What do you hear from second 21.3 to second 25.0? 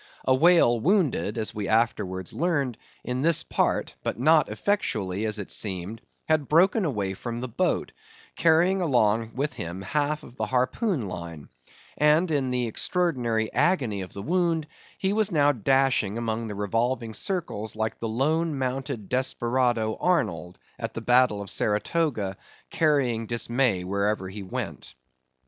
of Saratoga, carrying dismay wherever he went.